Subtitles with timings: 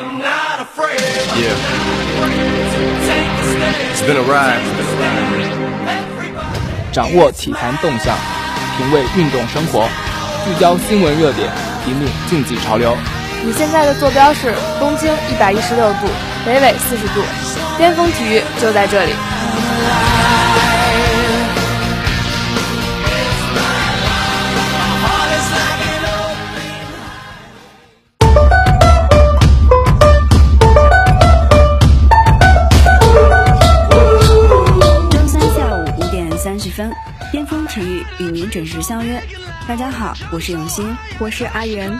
[0.00, 1.52] Yeah.
[3.92, 4.62] It's been a ride.
[6.90, 8.16] 掌握体坛动向，
[8.78, 9.86] 品味运动生活，
[10.44, 11.50] 聚焦新闻热点，
[11.86, 12.96] 引领竞技潮流。
[13.44, 16.08] 你现在的坐标是东经一百一十六度，
[16.46, 17.22] 北纬四十度，
[17.76, 19.12] 巅峰体育就在这里。
[38.40, 39.22] 您准时相约。
[39.68, 41.92] 大家好，我是永新，我是阿元。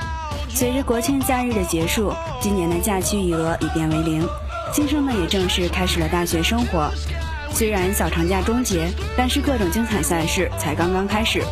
[0.49, 4.27] 随着国庆假日的结束，今年的假期余额已变为零，
[4.73, 6.91] 新生们也正式开始了大学生活。
[7.53, 11.43] 虽然小长假终结，但是各种精彩赛事才刚刚开始。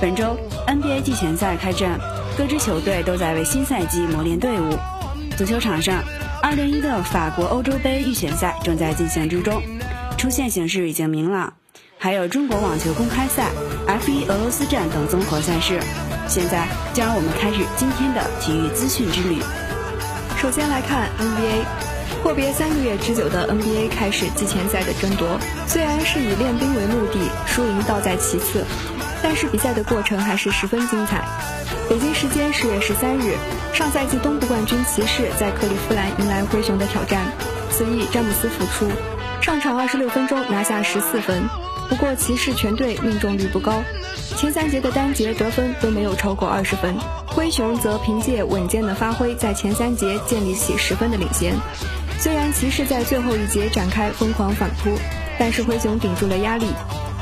[0.00, 0.38] 本周
[0.68, 1.98] NBA 季前赛开战，
[2.38, 4.78] 各支球队都在为新赛季磨练队伍。
[5.36, 6.04] 足球场上
[6.44, 9.60] ，2016法国欧洲杯预选赛正在进行之中，
[10.16, 11.52] 出线形势已经明朗。
[12.02, 13.50] 还有中国网球公开赛、
[13.86, 15.78] F1 俄罗斯站等综合赛事。
[16.26, 19.36] 现在就让我们开始今天的体育资讯之旅。
[20.40, 25.38] 首先来看 NBA，阔别三个月之久的 NBA 开始季前赛的争夺。
[25.66, 28.64] 虽然是以练兵为目的，输赢倒在其次，
[29.22, 31.22] 但是比赛的过程还是十分精彩。
[31.90, 33.36] 北京时间十月十三日，
[33.74, 37.26] 上赛季东部冠军骑士在克利夫兰迎来灰熊的挑战。
[37.70, 38.90] 此役詹姆斯复出，
[39.42, 41.46] 上场二十六分钟拿下十四分。
[41.90, 43.82] 不过骑士全队命中率不高，
[44.36, 46.94] 前三节的单节得分都没有超过二十分。
[47.26, 51.52] 灰熊则凭借稳健的发挥，在前三节建立起十分的领先。
[52.20, 54.90] 虽然骑士在最后一节展开疯狂反扑，
[55.36, 56.66] 但是灰熊顶住了压力，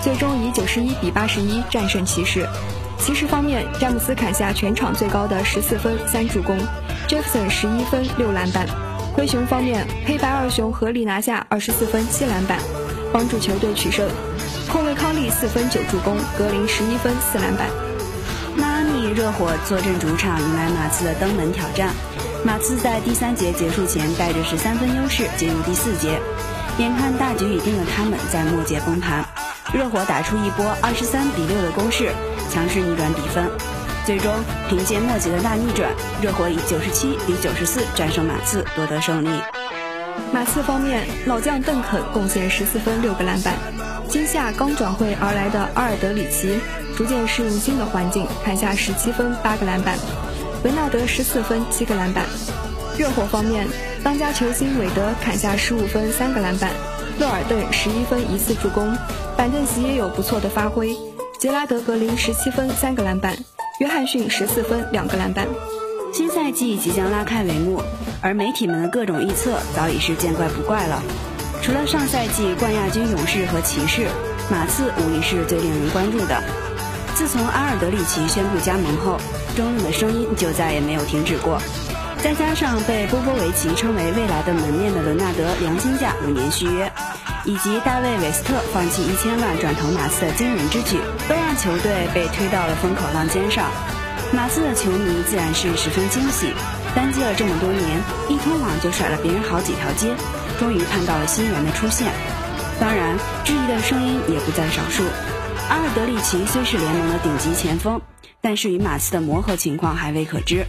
[0.02, 2.46] 最终以九十一比八十一战胜骑士。
[2.98, 6.58] 骑士方面，詹姆斯砍下全场最高的十四分三助攻
[7.08, 8.68] ，Jefferson 十一分六篮板。
[9.14, 12.60] 灰熊方面，黑白二雄合力拿下二十四分七篮板，
[13.12, 14.06] 帮助球队取胜。
[14.68, 17.66] 后卫康利四分九助攻，格林十一分四篮板。
[18.54, 21.90] 迈阿密热火坐镇主场迎来马刺的登门挑战。
[22.44, 26.20] 马刺在第三节结束前带着十三分优势进入第四节，
[26.78, 29.24] 眼看大局已定的他们在末节崩盘。
[29.72, 32.10] 热火打出一波二十三比六的攻势，
[32.50, 33.48] 强势逆转比分。
[34.04, 34.32] 最终
[34.68, 35.90] 凭借末节的大逆转，
[36.22, 39.28] 热火以九十七比九十四战胜马刺，夺得胜利。
[40.32, 43.54] 马刺方面，老将邓肯贡献十四分六个篮板。
[44.10, 46.58] 今夏刚转会而来的阿尔德里奇
[46.96, 49.98] 逐渐适应新的环境，砍下十七分八个篮板。
[50.64, 52.24] 文纳德十四分七个篮板。
[52.96, 53.66] 热火方面，
[54.02, 56.70] 当家球星韦德砍下十五分三个篮板，
[57.18, 58.96] 勒尔顿十一分一次助攻，
[59.36, 60.96] 板凳席也有不错的发挥。
[61.38, 63.36] 杰拉德格林十七分三个篮板，
[63.78, 65.46] 约翰逊十四分两个篮板。
[66.14, 67.82] 新赛季即将拉开帷幕，
[68.22, 71.02] 而媒体们的各种预测早已是见怪不怪了。
[71.68, 74.08] 除了上赛季冠亚军勇士和骑士，
[74.50, 76.42] 马刺无疑是最令人关注的。
[77.14, 79.20] 自从阿尔德里奇宣布加盟后，
[79.54, 81.60] 争论的声音就再也没有停止过。
[82.22, 86.90] 再加上被波波维奇称为未来的门面的伦纳德良心价五年续约，
[87.44, 90.96] 以及大卫韦斯特放弃一千万转投马刺的惊人之举，
[91.28, 93.68] 都让球队被推到了风口浪尖上。
[94.32, 96.54] 马刺的球迷自然是十分惊喜，
[96.94, 100.16] 单接了这么多年，一通网就甩了别人好几条街。
[100.58, 102.12] 终于盼到了新人的出现，
[102.80, 105.04] 当然，质疑的声音也不在少数。
[105.68, 108.00] 阿尔德里奇虽是联盟的顶级前锋，
[108.40, 110.66] 但是与马刺的磨合情况还未可知，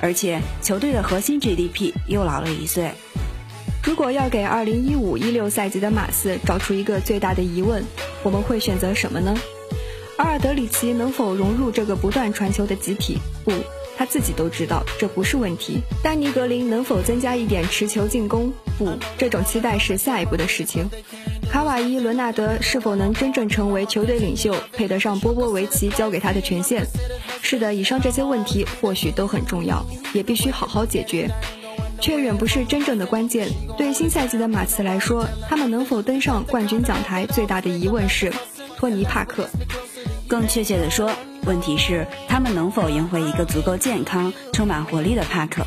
[0.00, 2.92] 而且球队的核心 GDP 又老了一岁。
[3.82, 7.84] 如果要给2015-16赛季的马刺找出一个最大的疑问，
[8.22, 9.34] 我们会选择什么呢？
[10.18, 13.18] 阿尔德里奇能否融入这个不断传球的集体？
[13.44, 13.52] 不。
[14.02, 15.80] 他自己都知道这不是问题。
[16.02, 18.52] 丹尼格林能否增加一点持球进攻？
[18.76, 20.90] 不，这种期待是下一步的事情。
[21.48, 26.84] 卡瓦伊·伦纳德是否能真正成为球队领袖，配得上波波维奇交给他的权限？
[27.42, 31.30] 是的，以上这些问题或许都很重要，也必须好好解决，
[32.00, 33.46] 却远不是真正的关键。
[33.78, 38.32] 对新赛季的马刺来说，他们能否登上冠军讲台，最大的疑问是
[38.76, 39.48] 托尼·帕克。
[40.26, 41.08] 更确切地说。
[41.44, 45.64] 问题是他们能否赢回一个足够健康、充满活力的帕克？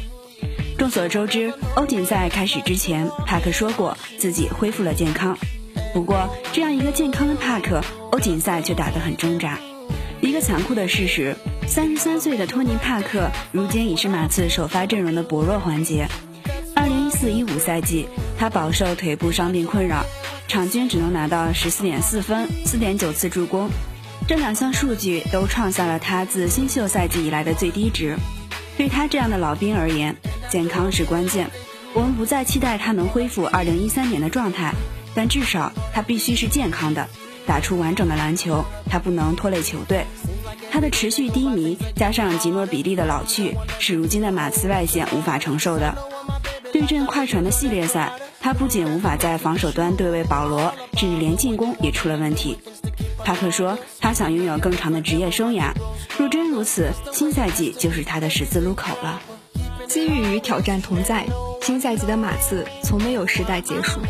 [0.77, 5.37] 众所周知，欧锦赛开始之前，帕克说过自己恢复了健康。
[5.93, 7.81] 不过，这样一个健康的帕克，
[8.11, 9.59] 欧锦赛却打得很挣扎。
[10.21, 11.35] 一个残酷的事实：
[11.67, 16.07] 三十三岁的托尼·帕克如今已是马刺首发阵容的薄弱环节。
[16.75, 18.07] 二零一四一五赛季，
[18.37, 20.05] 他饱受腿部伤病困扰，
[20.47, 23.69] 场均只能拿到十四点四分、四点九次助攻。
[24.27, 28.17] 这两项数据都创下了他自新秀赛季以来的最低值。
[28.77, 30.15] 对他这样的老兵而言，
[30.49, 31.49] 健康是关键。
[31.93, 34.73] 我们不再期待他能恢复2013年的状态，
[35.13, 37.07] 但至少他必须是健康的，
[37.45, 38.65] 打出完整的篮球。
[38.89, 40.05] 他不能拖累球队。
[40.71, 45.95] 他的持续低迷加上吉诺比利的老去，是如今的马刺外线无法承受的。
[46.75, 48.11] 对阵快船的系列赛，
[48.41, 52.59] 他不仅无法在防守端对位保罗，甚至连进攻也出了问题。
[53.23, 55.71] 帕克说，他想拥有更长的职业生涯。
[56.17, 59.21] 若真如此，新赛季就是他的十字路口了。
[59.87, 61.25] 机遇与挑战同在，
[61.61, 64.01] 新赛季的马刺从没有时代结束。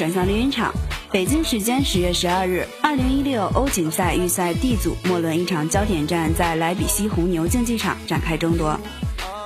[0.00, 0.72] 转向连云场，
[1.12, 8.80] 北京时间十月十二日，二零一六欧锦赛预赛 D 组末轮一场焦点战在莱比锡红牛竞技场展开争夺。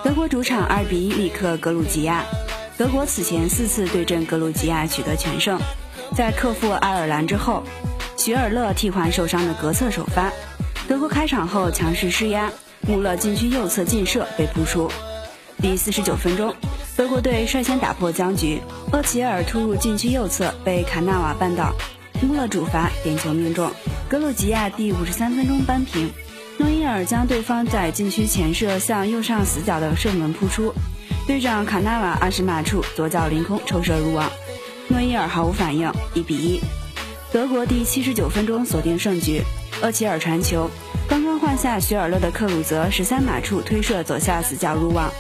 [0.05, 2.23] 德国主场二比一力克格鲁吉亚。
[2.79, 5.61] 德国此前四次对阵格鲁吉亚取得全胜。
[6.15, 7.65] 在克服爱尔兰之后，
[8.17, 10.31] 许尔勒替换受伤的格策首发。
[10.87, 12.49] 德国开场后强势施压，
[12.83, 14.89] 穆勒禁区右侧劲射被扑出。
[15.59, 16.55] 第四十九分钟。
[16.97, 18.61] 德国队率先打破僵局，
[18.93, 21.75] 厄齐尔突入禁区右侧被卡纳瓦绊倒，
[22.23, 23.71] 穆勒主罚点球命中。
[24.09, 26.11] 格鲁吉亚第五十三分钟扳平，
[26.57, 30.73] 诺伊尔将对方在禁区前射向右上死角的射门扑出，
[31.27, 34.31] 队长卡纳瓦二十码处左脚凌空抽射入网，
[34.89, 36.61] 诺伊尔毫无反应，一比一。
[37.33, 39.43] 德国第七十九分钟锁定胜局，
[39.83, 40.71] 厄齐尔传球，
[41.09, 45.11] 刚刚换下许尔勒的克鲁泽十三码处推射左下死角入网。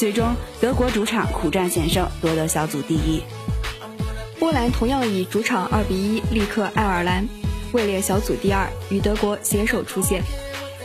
[0.00, 3.20] 最终，德国主场苦战险胜，夺得小组第一。
[4.38, 7.28] 波兰同样以主场二比一力克爱尔兰，
[7.74, 10.22] 位列小组第二，与德国携手出线。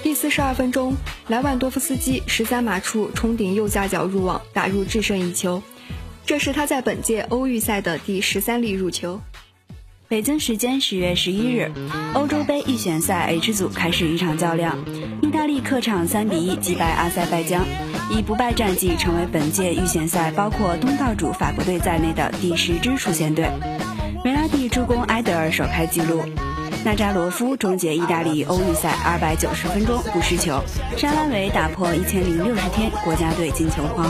[0.04, 0.94] 第四十二分钟，
[1.30, 5.64] 莱万多夫斯基十三码处冲顶右下角入网，打入制胜一球，
[6.26, 9.22] 这是他在本届欧预赛的第十三粒入球。
[10.10, 11.72] 北京时间十月十一日，
[12.16, 14.78] 欧洲杯预选赛 H 组开始一场较量，
[15.22, 17.66] 意大利客场三比一击败阿塞拜疆。
[18.10, 23.50] 以不败战绩成为本届预选赛包括东道主法国队在内的第十支出线队。
[24.24, 26.24] 梅拉蒂助攻埃德尔首开纪录，
[26.84, 30.62] 纳扎罗夫终结意大利欧预赛二百九十分钟不失球，
[30.98, 34.08] 沙拉维打破一千零六十天国家队进球荒。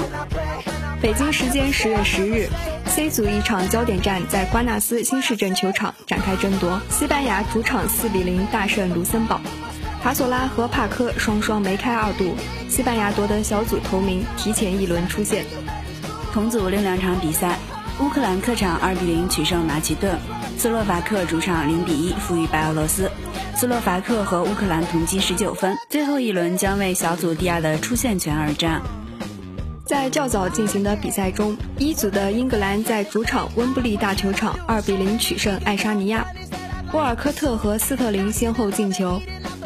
[1.01, 2.47] 北京时间十月十日
[2.87, 9.39] ，C 组一场焦点战在瓜纳斯新市镇球场展开争夺，西班牙主场四比零大胜卢森堡。
[10.05, 12.35] 卡索拉和帕科双双梅开二度，
[12.69, 15.43] 西班牙夺得小组头名，提前一轮出线。
[16.31, 17.57] 同组另两场比赛，
[17.99, 20.15] 乌克兰客场二比零取胜马其顿，
[20.59, 23.09] 斯洛伐克主场零比一负于白俄罗斯。
[23.55, 28.83] 斯洛伐克和乌克兰同积十九分，最后一轮将为小组第二的出线权而战。
[29.87, 36.27] 在较早进行的比赛中，一组的英格兰在主场温布利大球场二比零取胜爱沙尼亚，
[36.93, 39.19] 沃尔科特和斯特林先后进球。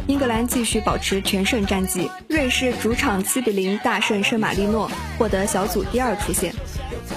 [0.09, 4.89] 英格兰继续保持全胜战绩，瑞士主场七比零大胜圣马力诺，
[5.19, 6.51] 获得小组第二出线。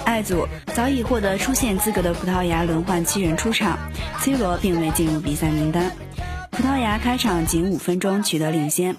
[0.05, 3.79] 爱组早已获得出线资格的葡萄牙轮换七人出场
[4.19, 5.91] ，C 罗并未进入比赛名单。
[6.51, 8.95] 葡萄牙开场仅五分钟取得领先，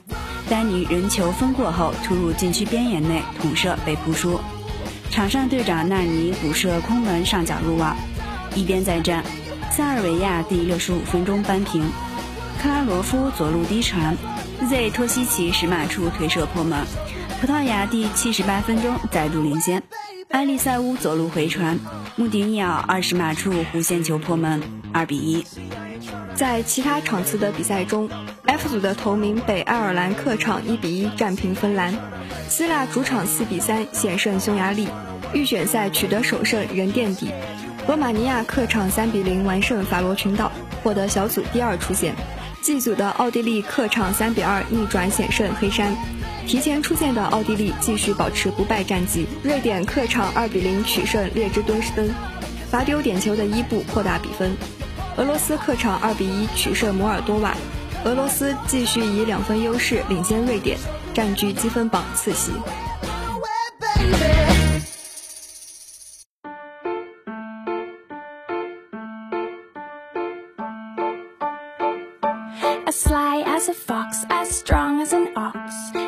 [0.50, 4.40] 丹尼人球分过后突入禁区边沿内捅射被扑出，
[5.08, 7.96] 场上队长纳尼补射空门上角入网，
[8.56, 9.22] 一边再战。
[9.70, 11.88] 塞尔维亚第六十五分钟扳平。
[12.64, 14.16] 克拉罗夫左路低传
[14.71, 16.83] ，Z 托西奇十码处推射破门，
[17.38, 19.83] 葡萄牙第七十八分钟再度领先。
[20.30, 21.78] 埃利塞乌左路回传，
[22.16, 24.62] 穆迪尼奥二十码处弧线球破门，
[24.94, 25.44] 二比一。
[26.35, 28.09] 在其他场次的比赛中
[28.47, 31.94] ，F 组的头名北爱尔兰客场一比一战平芬兰，
[32.49, 34.88] 希腊主场四比三险胜匈牙利，
[35.35, 37.28] 预选赛取得首胜仍垫底。
[37.87, 40.50] 罗马尼亚客场三比零完胜法罗群岛，
[40.83, 42.14] 获得小组第二出线。
[42.64, 45.94] G 组的奥地利客场三比二逆转险胜黑山，
[46.47, 49.26] 提前出线的奥地利继续保持不败战绩。
[49.42, 52.11] 瑞典客场二比零取胜列支敦士登，
[52.71, 54.56] 罚丢点球的伊布扩大比分。
[55.18, 57.54] 俄罗斯客场二比一取胜摩尔多瓦，
[58.06, 60.78] 俄罗斯继续以两分优势领先瑞典，
[61.12, 62.52] 占据积分榜次席。
[72.94, 75.56] As sly as a fox, as strong as an ox,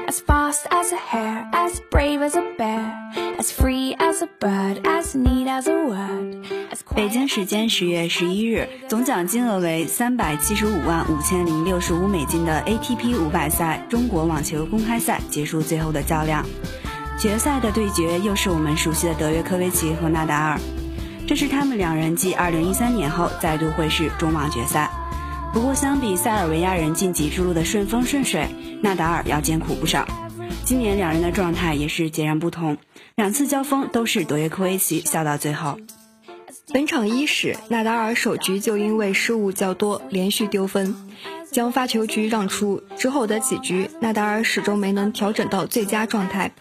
[0.07, 1.45] as fast as a hare.
[1.53, 6.47] as brave as a bear, as free as a bird, as neat as a word.
[6.95, 16.47] 北京时间十月十一日，总奖金额为三百七十五万五千零六十五美金的 ATP 五百赛中国网球公开赛结束最后的较量。
[17.19, 20.61] 决赛的对决又是我们熟悉的德约科维奇和纳达尔，
[21.27, 24.89] 这是他们两人继二零一三年后再度会师中网决赛。
[25.57, 28.47] 不过，相比塞尔维亚人晋级之路的顺风顺水，
[28.83, 30.07] 纳达尔要艰苦不少。
[30.67, 32.77] 今年两人的状态也是截然不同，
[33.15, 35.79] 两次交锋都是德约科维奇笑到最后。
[36.75, 40.95] 本场伊始，纳达尔首局就因为失误较多，连续丢分，
[41.51, 42.83] 将发球局让出。
[42.99, 46.53] 之后的几局，纳达尔始终没能调整到最佳状态，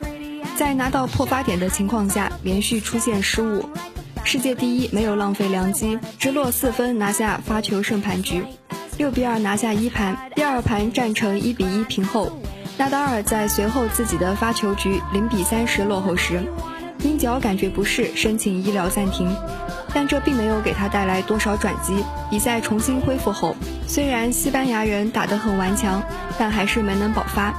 [0.56, 3.66] 在拿到破发点的情况下，连续出现失误。
[4.24, 8.42] 世界第一没有浪费良机，直落四分拿下发球胜盘局。
[8.98, 12.32] 六比二拿下一盘，第二盘战成一比一平后。
[12.78, 16.42] 纳达尔在随后自己的发球局零比三十落后时，
[17.00, 19.36] 因脚感觉不适申请医疗暂停，
[19.94, 21.94] 但这并没有给他带来多少转机。
[22.30, 23.54] 比赛重新恢复后，
[23.86, 26.02] 虽然西班牙人打得很顽强，
[26.38, 27.54] 但还是没能保发。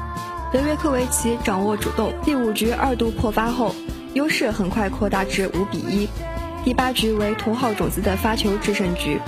[0.51, 3.75] 德约科维奇掌握主动，第五局二度破发后，
[4.15, 6.09] 优势很快扩大至五比一。
[6.65, 9.21] 第八局为头号种子的发球制胜局。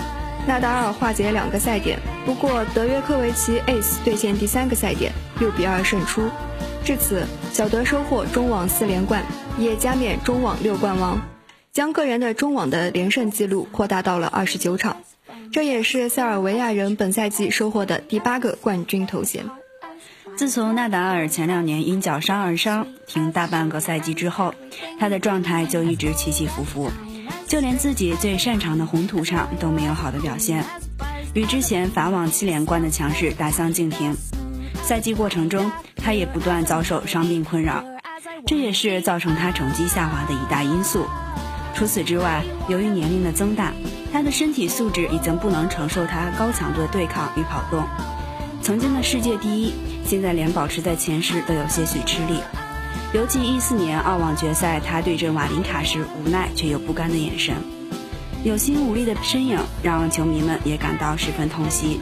[0.48, 6.26] 纳达尔化解两个赛点，不过德约科维奇 ace 兑现第三个赛点，六比二胜出。
[6.82, 9.22] 至此，小德收获中网四连冠，
[9.58, 11.20] 也加冕中网六冠王，
[11.70, 14.96] 将个人的中网的连胜纪录扩大到了二十九场。
[15.52, 19.44] 这也是塞尔维亚人本赛季收获的第八个冠军头衔。
[20.34, 24.54] 自从纳达尔前两年因脚伤而伤停大半个赛季之后，
[24.98, 26.90] 他的状态就一直起起伏伏。
[27.48, 30.66] 就连自己最擅长的红土上都没有好的表现，
[31.32, 34.14] 与之前法网七连冠的强势大相径庭。
[34.82, 37.82] 赛季过程中，他也不断遭受伤病困扰，
[38.46, 41.06] 这也是造成他成绩下滑的一大因素。
[41.74, 43.72] 除此之外，由于年龄的增大，
[44.12, 47.82] 他的身体素质已经不能承受他高强度的对抗与跑动。
[48.62, 49.72] 曾经的世界第一，
[50.04, 52.40] 现在连保持在前十都有些许吃力。
[53.14, 57.54] 尤其一四年澳网决赛，他对阵瓦林卡时无奈却又不甘的眼神，
[58.44, 62.00] 有心无力的身影，让球迷们也感到十分痛惜。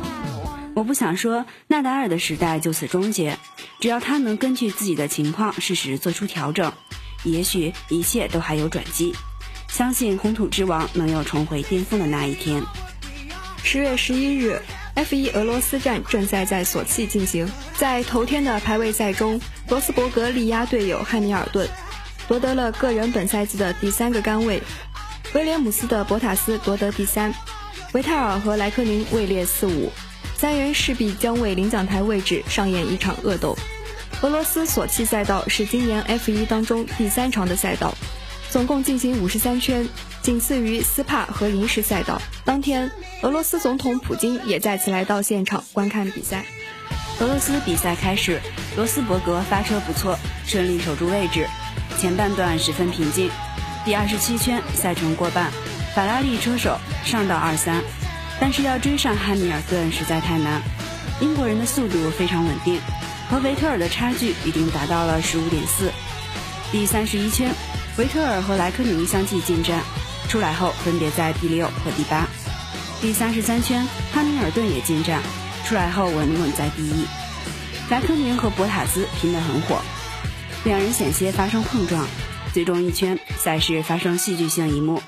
[0.74, 3.38] 我不想说纳达尔的时代就此终结，
[3.78, 6.72] 只要他能根据自己的情况适时做出调整，
[7.22, 9.14] 也许一切都还有转机。
[9.68, 12.60] 相信红土之王能有重回巅峰的那一天。
[13.62, 14.60] 十月十一日。
[14.96, 19.38] F1 俄罗斯站正赛在索契进行，在头天的排位赛中，
[19.68, 21.68] 罗斯伯格力压队友汉密尔顿，
[22.26, 24.62] 夺得了个人本赛季的第三个杆位。
[25.34, 27.34] 威廉姆斯的博塔斯夺得第三，
[27.92, 29.92] 维泰尔和莱科宁位列四五，
[30.34, 33.54] 三人势必将为领奖台位置上演一场恶斗。
[34.22, 37.94] 俄罗斯索契赛道是今年 F1 当中第三长的赛道，
[38.50, 39.88] 总共进行五十三圈。
[40.22, 42.20] 仅次于斯帕和银石赛道。
[42.44, 42.90] 当天，
[43.22, 46.44] 俄罗斯总统普京也再次来到现场观看比赛。
[47.20, 48.40] 俄罗斯比赛开始，
[48.76, 51.46] 罗斯伯格发车不错，顺利守住位置，
[51.96, 53.30] 前半段十分平静。
[53.84, 55.52] 第二十七圈，赛程过半，
[55.94, 57.84] 法拉利车手上到二三，
[58.40, 60.60] 但是要追上汉密尔顿实在太难。
[61.20, 62.80] 英国人的速度非常稳定，
[63.30, 65.92] 和维特尔的差距已经达到了十五点四。
[66.72, 67.52] 第三十一圈，
[67.98, 69.82] 维特尔和莱科宁相继进站。
[70.28, 72.26] 出来后分别在第六和第八，
[73.00, 75.22] 第三十三圈，汉密尔顿也进站，
[75.64, 77.06] 出来后稳稳在第一。
[77.88, 79.80] 莱科宁和博塔斯拼得很火，
[80.64, 82.04] 两人险些发生碰撞，
[82.52, 85.00] 最终一圈赛事发生戏剧性一幕，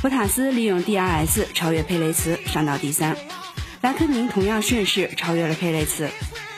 [0.00, 3.16] 博塔斯利用 DRS 超越佩雷茨上到第三，
[3.80, 6.08] 莱科宁同样顺势超越了佩雷茨，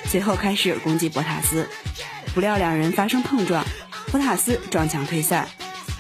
[0.05, 1.67] 随后开始攻击博塔斯，
[2.35, 3.65] 不料两人发生碰撞，
[4.11, 5.49] 博塔斯撞墙退赛，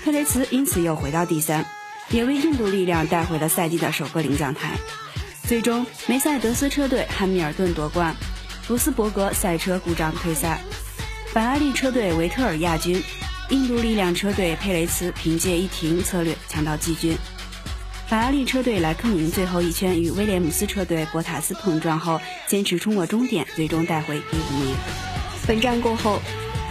[0.04, 1.64] 佩雷茨因此又回到第三。
[2.10, 4.76] 也为印度力量带回了赛季的首个领奖台。
[5.44, 8.14] 最终，梅赛德斯车队汉密尔顿夺冠，
[8.68, 10.60] 罗斯伯格赛车故障退赛，
[11.32, 13.02] 法拉利车队维特尔亚军，
[13.48, 17.16] 印度力量车队佩雷茨凭借一停策略抢到季军。
[18.08, 24.74] 法拉利车队莱克宁最后一圈与威廉姆斯车队博塔斯碰撞后，坚持冲过终点，最终带回第五名。
[25.46, 26.20] 本站过后，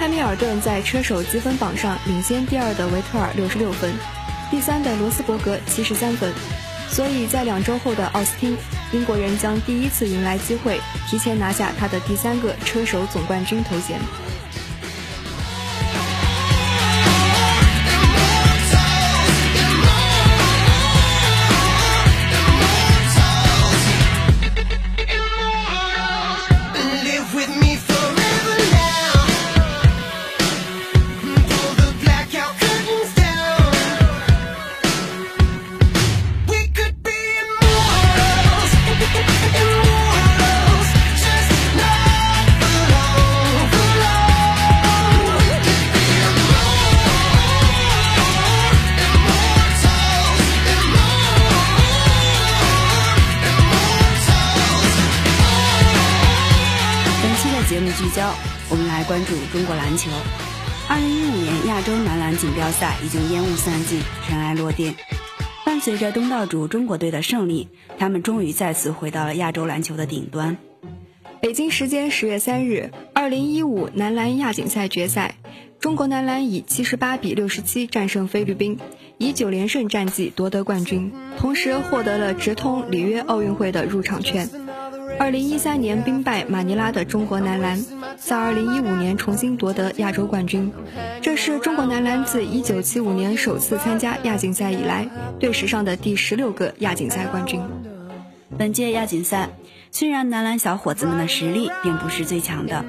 [0.01, 3.93] 汉密尔顿在车手积分榜上领先第二的维特尔六十六分。
[4.50, 6.34] 第三的罗斯伯格七十三分，
[6.89, 8.58] 所以在两周后的奥斯汀，
[8.93, 14.00] 英国人将第一次迎来机会，提前拿下他的第三个车手总冠军头衔。
[59.22, 60.10] 关注中国篮球。
[60.90, 64.96] 二零一五年亚洲男篮锦标赛已经烟雾散尽，尘埃落定。
[65.63, 67.68] 伴随着东道主中国队的胜利，
[68.00, 70.58] 他们终于再次回到了亚洲篮球的顶端。
[71.40, 75.36] 北京时间十月三日，二零一五男篮亚锦赛决赛，
[75.80, 78.80] 中国男篮以七十八比六十七战胜菲律宾，
[79.20, 84.50] 以九连胜战绩夺得冠军，同时获得了直通里约奥运会的入场券。
[85.20, 87.84] 二零一三年兵败马尼拉的中国男篮，
[88.18, 90.72] 在二零一五年重新夺得亚洲冠军，
[91.22, 95.08] 这是中国男篮自一九七五年首次参加亚锦赛以来，
[95.39, 97.62] 队史上的第十六个亚锦赛冠军。
[98.58, 99.50] 本届亚锦赛，
[99.93, 102.86] 虽然男篮小伙子们的实力并不是最强的，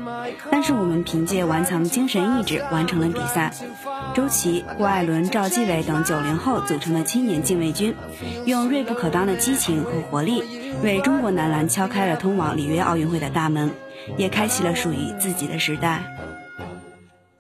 [0.53, 3.53] 但是我们凭借顽强的精神意志完成了比赛。
[4.15, 7.97] 周琦、郭艾伦、赵继伟等九零后组成的青年禁卫军，
[8.47, 10.45] 用锐不可当的激情和活力，
[10.85, 13.73] 为中国男篮敲开了通往里约奥运会的大门，
[14.17, 16.05] 也开启了属于自己的时代。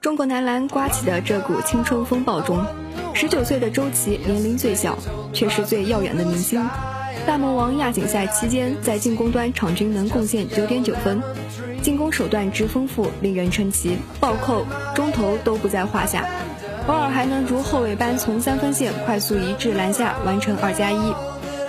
[0.00, 2.66] 中国男篮刮起的这股青春风暴中，
[3.14, 4.98] 十九岁的周琦年龄最小，
[5.32, 6.68] 却是最耀眼的明星。
[7.24, 11.22] 大魔王亚锦赛期间，在进攻端场均能贡献九点九分，
[11.80, 16.26] 进攻手段之丰富令人称奇，暴扣、中投都不在话下，
[16.88, 21.14] 偶尔还能如后卫般从三分线快速移至篮下完成二加一。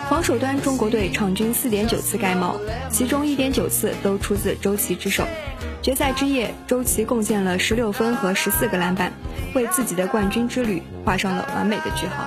[0.09, 2.55] 防守端，中国队场均四点九次盖帽，
[2.89, 5.23] 其中一点九次都出自周琦之手。
[5.83, 9.13] 决赛之夜，周琦贡献了十六分和十四个篮板，
[9.53, 12.25] 为自己的冠军之旅画上了完美的句号。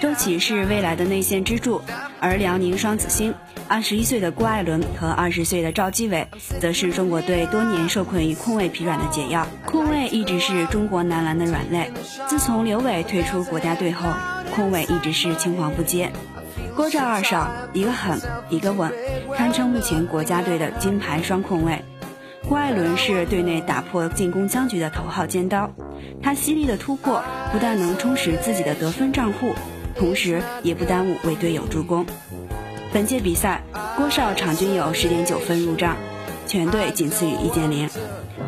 [0.00, 1.82] 周琦是未来的内线支柱，
[2.20, 3.34] 而辽宁双子星
[3.66, 6.28] 二十一岁的郭艾伦和二十岁的赵继伟，
[6.60, 9.44] 则是中国队多年受困于控卫疲软的解药。
[9.66, 11.90] 控卫一直是中国男篮的软肋，
[12.28, 14.08] 自从刘伟退出国家队后，
[14.54, 16.12] 控卫一直是青黄不接。
[16.76, 18.20] 郭赵二少，一个狠，
[18.50, 18.92] 一个稳，
[19.36, 21.84] 堪称目前国家队的金牌双控卫。
[22.48, 25.68] 郭艾伦是队内打破进攻僵局的头号尖刀，
[26.22, 27.20] 他犀利的突破
[27.52, 29.52] 不但能充实自己的得分账户。
[29.98, 32.06] 同时也不耽误为队友助攻。
[32.92, 33.62] 本届比赛，
[33.96, 35.96] 郭少场均有十点九分入账，
[36.46, 37.90] 全队仅次于易建联。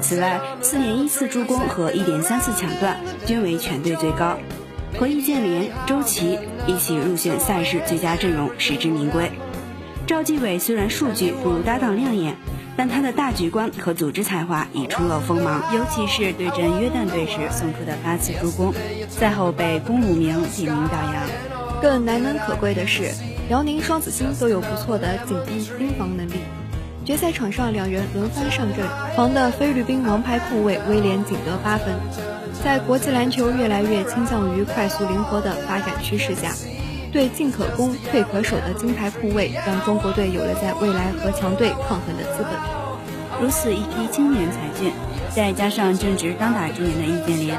[0.00, 4.38] 此外，四点一次助攻和一点三次抢断均为全队最高，
[4.98, 9.30] 和易建联、周琦一起入选赛事最佳阵容，实至名归。
[10.06, 12.34] 赵继伟虽然数据不如搭档亮眼，
[12.80, 18.72] 但他的大局观和组织才华已初露锋芒，尤其是对阵约旦队时送出的八次助攻，
[19.10, 21.82] 赛后被公鲁明点名表扬。
[21.82, 23.12] 更难能可贵的是，
[23.50, 26.36] 辽宁双子星都有不错的紧逼盯防能力。
[27.04, 31.94] 决赛场上，两人轮番上阵，防的菲律宾王牌控卫威廉仅得八分。
[32.64, 36.54] 在国际篮球越来越倾向于快速灵活的发展趋势下，
[37.12, 42.52] 对进可攻、退可守的金牌控卫，让中国队有了在未来和强队抗衡的资本。
[43.40, 44.92] 如此一批青年才俊，
[45.34, 47.58] 再加上正值当打之年的易建联，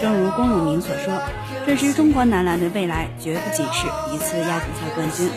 [0.00, 1.20] 正如龚鲁明所说。
[1.66, 5.30] 这支中国男篮的未来绝不仅是一次亚锦赛冠军。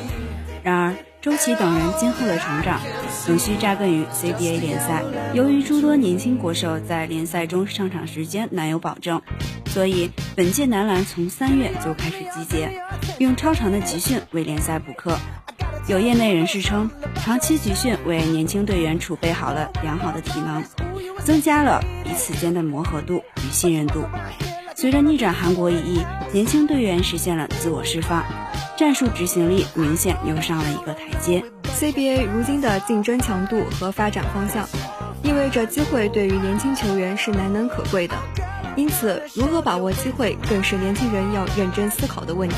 [0.64, 2.80] 然而，周琦等人今后的成长
[3.28, 5.04] 仍需扎根于 CBA 联赛。
[5.34, 9.22] 由于诸多年轻国手在联赛中上场时间难有保证，
[9.68, 12.82] 所以本届男篮从三月就开始集结，
[13.24, 15.18] 用超长的集训为联赛补课。
[15.88, 20.64] 有业内人士称，长期集训为年轻队员储备好了良好的体能，
[21.24, 24.04] 增加了彼此间的磨合度与信任度。
[24.76, 28.26] 随着逆转韩国一役，年轻队员实现了自我释放，
[28.78, 31.44] 战术执行力明显又上了一个台阶。
[31.80, 34.68] CBA 如今的竞争强度和发展方向，
[35.24, 38.16] 意味着机会对于年轻球员是难能可贵的。
[38.76, 42.56] 因此，如何把握机会，更是年轻人要认真思考的问题。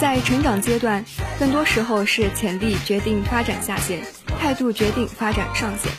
[0.00, 1.04] 在成长阶段，
[1.38, 4.00] 更多时候是潜力决定发展下限，
[4.38, 5.90] 态度决定发展上限。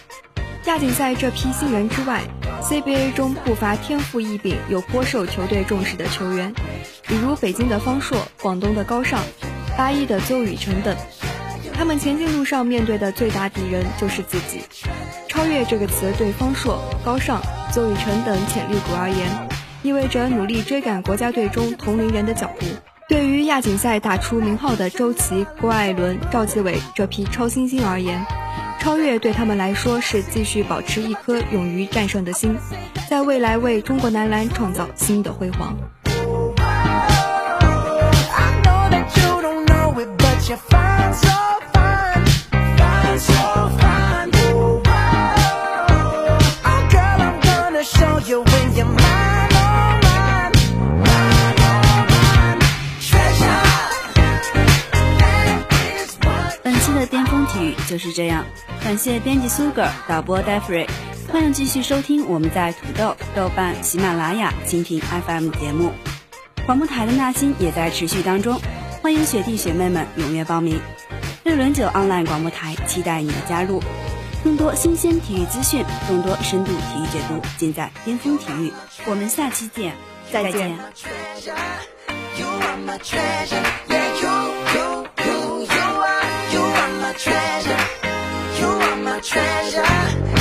[0.65, 2.21] 亚锦赛这批新人之外
[2.61, 6.53] ，CBA 中不乏天赋异禀又颇受球队重视的球员，
[7.07, 9.23] 比如北京的方硕、广东的高尚、
[9.77, 10.95] 八一的邹雨辰等。
[11.73, 14.61] 他们前进路上面对的最大敌人就是自己。
[15.27, 19.47] 超越这个词对方硕、高尚、邹雨辰等潜力股而言，
[19.83, 22.65] 意味着努力追赶国家队中同龄人的脚步。
[23.07, 28.25] 对于亚锦赛打出名号的周琦、郭艾伦、赵继伟这批超新星而言，
[28.79, 32.57] 超越对他们来说是继续保持一颗勇于战胜的心，
[33.07, 35.75] 在未来为中国男篮创造新的辉煌。
[57.87, 58.45] 就是这样。
[58.83, 60.87] 感谢编辑苏格，导播 d e f r y
[61.31, 65.91] 欢迎继续收听我们在土豆、豆瓣、喜马拉雅、蜻蜓 FM 节目。
[66.65, 68.59] 广播台的纳新也在持续当中，
[69.01, 70.79] 欢迎学弟学妹们踊跃报名。
[71.43, 73.81] 六轮九 online 广播台期待你的加入。
[74.43, 78.71] 更多新鲜体育资讯，更多深度体育解读，尽在巅峰体育。
[79.05, 79.95] 我们下期见，
[80.31, 80.77] 再见。
[87.17, 87.77] treasure.
[88.59, 90.34] You are my treasure.